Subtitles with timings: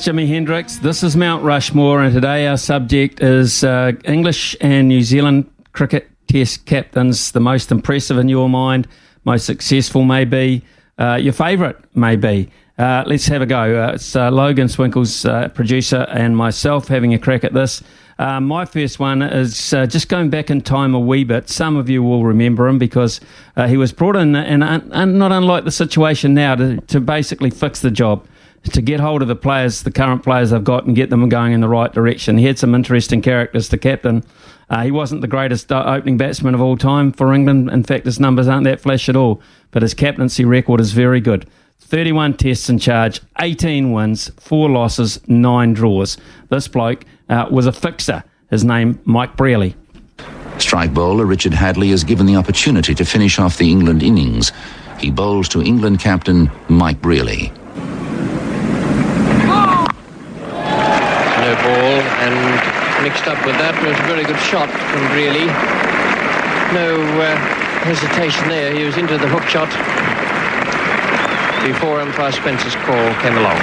[0.00, 0.76] Is Jimi Hendrix.
[0.78, 6.08] This is Mount Rushmore, and today our subject is uh, English and New Zealand cricket
[6.26, 7.32] test captains.
[7.32, 8.88] The most impressive in your mind,
[9.26, 10.64] most successful maybe,
[10.98, 12.50] uh, your favourite maybe.
[12.78, 13.82] Uh, let's have a go.
[13.82, 17.82] Uh, it's uh, Logan Swinkles, uh, producer, and myself having a crack at this.
[18.18, 21.50] my first one is just going back in time a wee bit.
[21.50, 23.20] Some of you will remember him because
[23.66, 27.80] he was brought in, and un- not unlike the situation now, to, to basically fix
[27.82, 28.26] the job
[28.64, 31.52] to get hold of the players, the current players they've got, and get them going
[31.52, 32.38] in the right direction.
[32.38, 34.22] He had some interesting characters, to captain.
[34.68, 37.70] Uh, he wasn't the greatest uh, opening batsman of all time for England.
[37.70, 41.20] In fact, his numbers aren't that flash at all, but his captaincy record is very
[41.20, 41.48] good.
[41.80, 46.16] 31 tests in charge, 18 wins, 4 losses, 9 draws.
[46.50, 48.22] This bloke uh, was a fixer.
[48.50, 49.74] His name, Mike Brearley.
[50.58, 54.52] Strike bowler Richard Hadlee is given the opportunity to finish off the England innings.
[54.98, 57.50] He bowls to England captain Mike Brearley.
[62.20, 62.34] And
[63.02, 65.46] mixed up with that was a very good shot from Brearley.
[66.74, 67.36] No uh,
[67.82, 68.74] hesitation there.
[68.76, 69.68] He was into the hook shot
[71.66, 73.56] before umpire Spencer's call came along.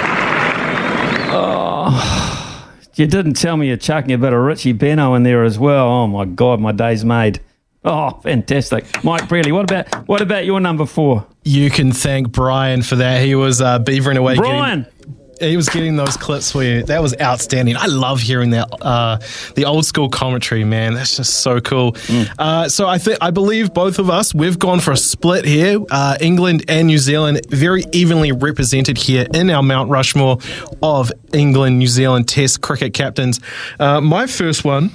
[1.29, 5.59] Oh, you didn't tell me you're chucking a bit of Richie Benaud in there as
[5.59, 5.87] well.
[5.87, 7.39] Oh my God, my day's made.
[7.83, 9.51] Oh, fantastic, Mike Brearley.
[9.51, 11.25] What about what about your number four?
[11.43, 13.21] You can thank Brian for that.
[13.23, 14.35] He was uh, beavering away.
[14.35, 14.81] Brian.
[14.83, 16.83] Getting- he was getting those clips for you.
[16.83, 17.75] That was outstanding.
[17.77, 19.19] I love hearing that uh,
[19.55, 20.93] the old school commentary, man.
[20.93, 21.93] That's just so cool.
[21.93, 22.29] Mm.
[22.37, 25.79] Uh, so I think I believe both of us we've gone for a split here.
[25.89, 30.39] Uh, England and New Zealand very evenly represented here in our Mount Rushmore
[30.81, 33.39] of England New Zealand Test cricket captains.
[33.79, 34.91] Uh, my first one,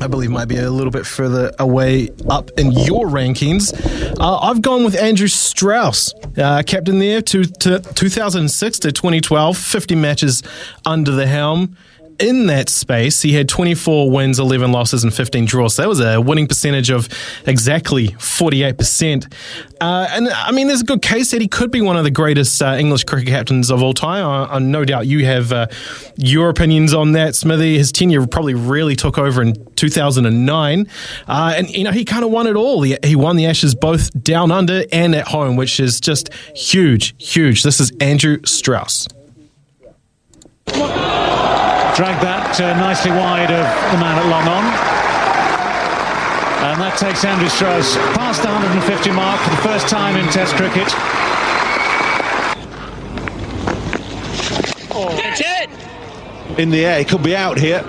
[0.00, 3.72] I believe, might be a little bit further away up in your rankings.
[4.18, 9.56] Uh, I've gone with Andrew Strauss, uh, captain there to, to 2006 to 2012.
[9.56, 10.42] 50 matches
[10.84, 11.76] under the helm
[12.18, 15.74] in that space, he had 24 wins, 11 losses, and 15 draws.
[15.74, 17.08] So that was a winning percentage of
[17.46, 19.32] exactly 48%.
[19.80, 22.10] Uh, and I mean, there's a good case that he could be one of the
[22.10, 24.26] greatest uh, English cricket captains of all time.
[24.26, 25.68] I, I no doubt you have uh,
[26.16, 27.78] your opinions on that, Smithy.
[27.78, 30.86] His tenure probably really took over in 2009.
[31.28, 32.82] Uh, and, you know, he kind of won it all.
[32.82, 37.14] He, he won the Ashes both down under and at home, which is just huge,
[37.18, 37.62] huge.
[37.62, 39.06] This is Andrew Strauss.
[41.98, 44.62] Drag that uh, nicely wide of the man at long on.
[46.62, 50.54] And that takes Andrew Strauss past the 150 mark for the first time in Test
[50.54, 50.86] cricket.
[54.94, 55.10] Oh.
[55.16, 56.58] That's it!
[56.60, 57.84] In the air, he could be out here.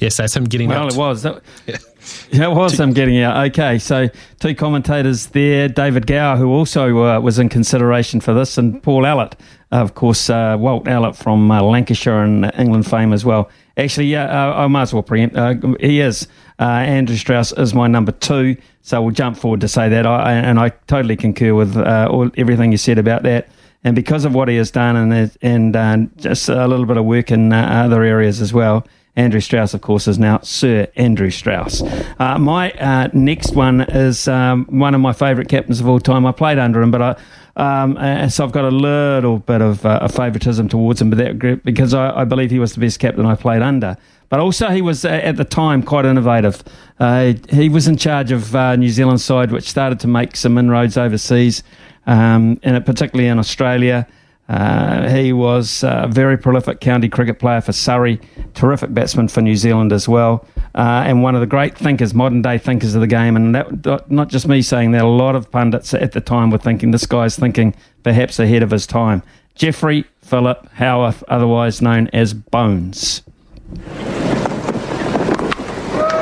[0.00, 0.96] Yes, that's him getting well, out.
[0.96, 1.22] Well, it was.
[1.22, 1.42] That,
[2.30, 3.46] yeah, it was him getting out.
[3.48, 4.08] Okay, so
[4.40, 9.02] two commentators there David Gower, who also uh, was in consideration for this, and Paul
[9.02, 9.34] Allott,
[9.70, 13.50] of course, uh, Walt Allott from uh, Lancashire and England fame as well.
[13.76, 15.36] Actually, yeah, uh, I might as well preempt.
[15.36, 16.26] Uh, he is.
[16.58, 20.06] Uh, Andrew Strauss is my number two, so we'll jump forward to say that.
[20.06, 23.48] I, and I totally concur with all, everything you said about that.
[23.84, 27.30] And because of what he has done and, and just a little bit of work
[27.30, 28.84] in other areas as well,
[29.18, 31.82] Andrew Strauss, of course, is now Sir Andrew Strauss.
[32.20, 36.24] Uh, my uh, next one is um, one of my favourite captains of all time.
[36.24, 37.16] I played under him, but I.
[37.56, 41.18] Um, uh, so I've got a little bit of uh, a favouritism towards him, but
[41.18, 43.96] that because I, I, believe he was the best captain I played under.
[44.28, 46.62] But also he was uh, at the time quite innovative.
[47.00, 50.96] Uh, he was in charge of New Zealand side, which started to make some inroads
[50.96, 51.64] overseas,
[52.08, 54.08] um, and particularly in Australia.
[54.48, 58.18] Uh, he was a very prolific county cricket player for Surrey,
[58.54, 62.40] terrific batsman for New Zealand as well, uh, and one of the great thinkers, modern
[62.40, 63.36] day thinkers of the game.
[63.36, 66.56] And that, not just me saying that, a lot of pundits at the time were
[66.56, 69.22] thinking this guy's thinking perhaps ahead of his time.
[69.54, 73.20] Geoffrey Philip Howarth, otherwise known as Bones.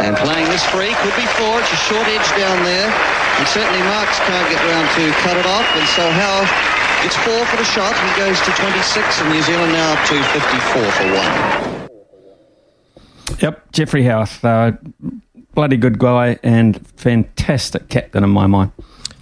[0.03, 1.61] And playing this free could be four.
[1.61, 2.89] It's a short edge down there.
[2.89, 5.69] And certainly Marks can't get round to cut it off.
[5.77, 6.49] And so Howarth
[7.05, 7.93] it's four for the shot.
[7.93, 11.89] He goes to 26, and New Zealand now up to 54 for one.
[13.39, 14.73] Yep, Geoffrey Howarth, uh,
[15.55, 18.73] bloody good guy and fantastic captain in my mind.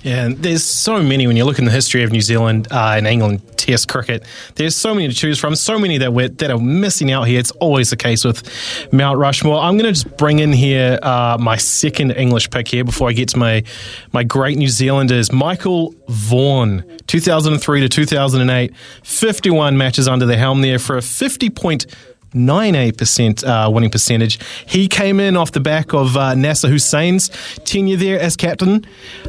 [0.04, 2.94] Yeah, and there's so many when you look in the history of New Zealand uh,
[2.94, 4.22] and England Test cricket.
[4.56, 7.40] There's so many to choose from, so many that we're, that are missing out here.
[7.40, 9.58] It's always the case with Mount Rushmore.
[9.58, 13.14] I'm going to just bring in here uh, my second English pick here before I
[13.14, 13.64] get to my
[14.12, 15.32] my great New Zealanders.
[15.32, 21.86] Michael Vaughan, 2003 to 2008, 51 matches under the helm there for a 50 point
[22.34, 24.38] 98% uh, winning percentage.
[24.66, 27.30] He came in off the back of uh, Nasser Hussain's
[27.64, 28.84] tenure there as captain.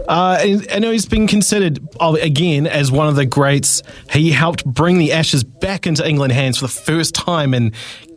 [0.08, 3.84] Uh, and know he's been considered, uh, again, as one of the greats.
[4.12, 7.74] He helped bring the Ashes back into England hands for the first time in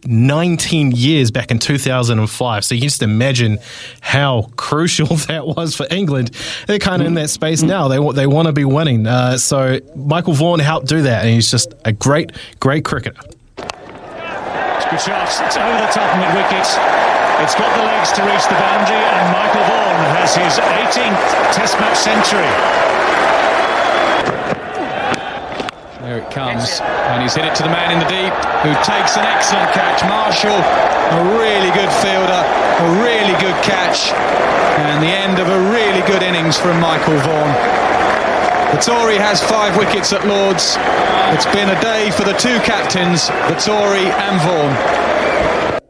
[0.06, 2.64] 19 years back in 2005.
[2.64, 3.58] So you can just imagine
[4.00, 6.30] how crucial that was for England.
[6.66, 7.88] They're kind of in that space now.
[7.88, 9.06] They, they want to be winning.
[9.06, 13.20] Uh, so Michael Vaughan helped do that, and he's just a great, great cricketer.
[14.96, 15.28] Shot.
[15.44, 16.64] It's over the top mid wicket.
[17.44, 21.76] It's got the legs to reach the boundary, and Michael Vaughan has his 18th Test
[21.76, 22.48] match century.
[26.00, 26.80] There it comes,
[27.12, 28.32] and he's hit it to the man in the deep,
[28.64, 30.00] who takes an excellent catch.
[30.08, 32.42] Marshall, a really good fielder,
[32.80, 34.10] a really good catch,
[34.88, 38.07] and the end of a really good innings from Michael Vaughan.
[38.68, 40.76] Vettori has five wickets at Lords.
[41.34, 45.80] It's been a day for the two captains, Vettori and Vaughan.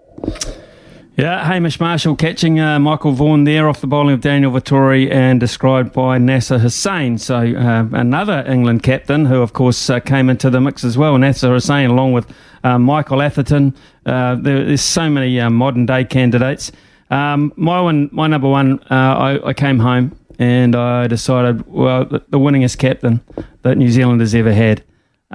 [1.16, 5.40] Yeah, Hamish Marshall catching uh, Michael Vaughan there off the bowling of Daniel Vettori and
[5.40, 7.18] described by Nasser Hussain.
[7.18, 11.18] So uh, another England captain who, of course, uh, came into the mix as well.
[11.18, 12.32] Nasser Hussain, along with
[12.62, 13.74] uh, Michael Atherton.
[14.06, 16.70] Uh, there, there's so many uh, modern day candidates.
[17.10, 22.38] Um, my one, my number one, I, I came home and I decided, well, the,
[22.38, 23.20] winningest captain
[23.62, 24.84] that New Zealand has ever had.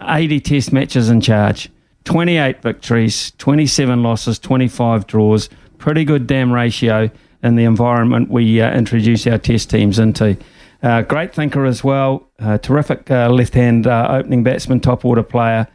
[0.01, 1.69] 80 test matches in charge,
[2.05, 5.49] 28 victories, 27 losses, 25 draws.
[5.77, 7.11] Pretty good damn ratio
[7.43, 10.37] in the environment we uh, introduce our test teams into.
[10.81, 15.23] Uh, great thinker as well, uh, terrific uh, left hand uh, opening batsman, top order
[15.23, 15.67] player.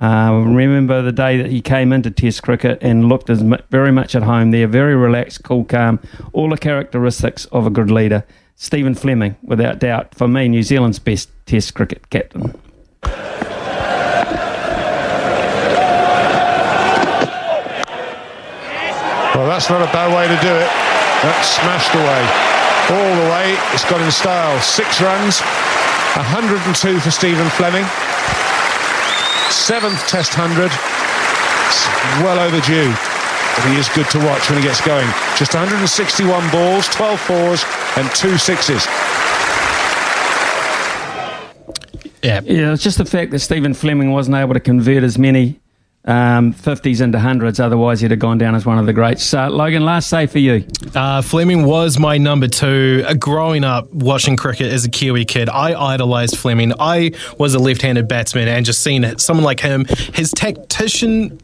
[0.00, 4.14] Uh, remember the day that he came into Test cricket and looked as very much
[4.14, 5.98] at home there, very relaxed, cool, calm,
[6.32, 8.24] all the characteristics of a good leader.
[8.56, 12.58] Stephen Fleming, without doubt, for me, New Zealand's best Test cricket captain.
[19.36, 20.66] Well, that's not a bad way to do it.
[21.22, 22.22] That's smashed away.
[22.98, 23.54] All the way.
[23.74, 24.58] It's got in style.
[24.60, 25.40] Six runs.
[26.16, 27.84] 102 for Stephen Fleming.
[29.52, 30.72] Seventh Test 100.
[31.68, 31.86] It's
[32.24, 33.15] well overdue.
[33.56, 35.08] But he is good to watch when he gets going.
[35.36, 37.64] Just 161 balls, 12 fours,
[37.96, 38.86] and two sixes.
[42.22, 42.72] Yeah, yeah.
[42.72, 45.60] It's just the fact that Stephen Fleming wasn't able to convert as many
[46.06, 47.60] um, 50s into hundreds.
[47.60, 49.32] Otherwise, he'd have gone down as one of the greats.
[49.32, 50.66] Uh, Logan, last say for you.
[50.94, 53.04] Uh, Fleming was my number two.
[53.06, 56.72] Uh, growing up watching cricket as a Kiwi kid, I idolised Fleming.
[56.78, 61.40] I was a left-handed batsman, and just seeing someone like him, his tactician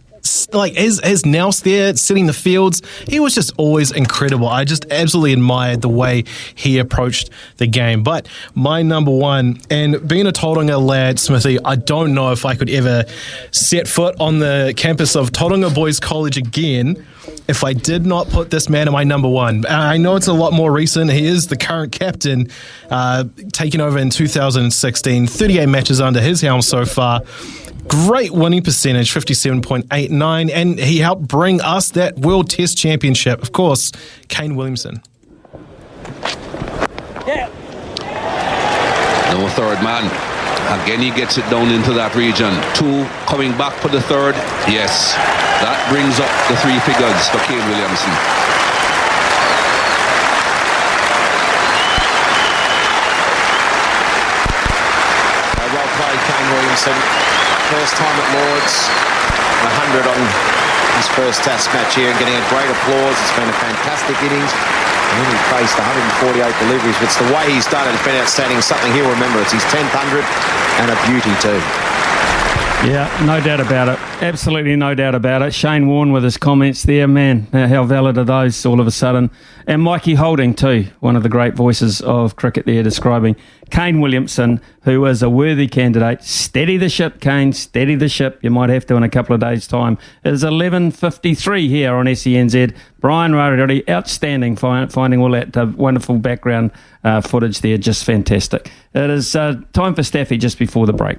[0.53, 4.47] like as his nous there sitting the fields, he was just always incredible.
[4.47, 6.25] I just absolutely admired the way
[6.55, 8.03] he approached the game.
[8.03, 12.55] But my number one, and being a Tauranga lad, Smithy, I don't know if I
[12.55, 13.05] could ever
[13.51, 17.05] set foot on the campus of Tauranga Boys College again
[17.49, 19.65] if I did not put this man in my number one.
[19.69, 21.11] I know it's a lot more recent.
[21.11, 22.49] He is the current captain,
[22.91, 27.23] uh, taking over in 2016, 38 matches under his helm so far.
[27.89, 33.43] Great winning percentage, 57.89, and he helped bring us that World Test Championship.
[33.43, 33.93] Of course,
[34.29, 35.03] Kane Williamson.
[37.27, 37.51] Yeah.
[39.33, 40.32] No third man.
[40.73, 42.49] Again, he gets it down into that region.
[42.73, 44.33] Two coming back for the third.
[44.65, 45.13] Yes,
[45.61, 48.09] that brings up the three figures for Kane Williamson.
[55.61, 56.97] Uh, well played, Kane Williamson.
[57.69, 58.75] First time at Lords,
[59.77, 60.21] 100 on
[60.97, 63.13] his first test match here and getting a great applause.
[63.21, 64.57] It's been a fantastic innings.
[65.13, 66.97] He faced 148 deliveries.
[66.97, 67.93] But it's the way he's done it.
[67.93, 68.61] It's been outstanding.
[68.65, 69.41] Something he'll remember.
[69.45, 70.25] It's his 10th 100
[70.81, 71.61] and a beauty too.
[72.85, 73.99] Yeah, no doubt about it.
[74.25, 75.55] Absolutely no doubt about it.
[75.55, 79.31] Shane Warne with his comments there, man, how valid are those all of a sudden?
[79.69, 83.37] And Mikey Holding, too, one of the great voices of cricket there, describing
[83.71, 86.25] Kane Williamson, who is a worthy candidate.
[86.25, 88.41] Steady the ship, Kane, steady the ship.
[88.43, 89.97] You might have to in a couple of days' time.
[90.25, 92.75] It is 11.53 here on SENZ.
[92.99, 96.73] Brian Rarity, outstanding, finding all that uh, wonderful background
[97.05, 98.73] uh, footage there, just fantastic.
[98.93, 101.19] It is uh, time for Staffy just before the break.